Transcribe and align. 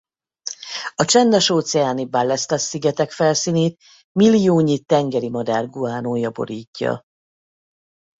A 0.95 1.05
csendes-óceáni 1.05 2.05
Ballestas-szigetek 2.05 3.11
felszínét 3.11 3.81
milliónyi 4.11 4.79
tengeri 4.79 5.29
madár 5.29 5.69
guanója 5.69 6.29
borítja. 6.31 7.01